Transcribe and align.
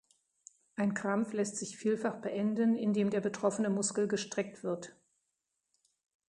Ein 0.77 0.95
Krampf 0.95 1.31
lässt 1.33 1.57
sich 1.57 1.77
vielfach 1.77 2.21
beenden, 2.23 2.75
indem 2.75 3.11
der 3.11 3.21
betroffene 3.21 3.69
Muskel 3.69 4.07
gestreckt 4.07 4.63
wird. 4.63 4.95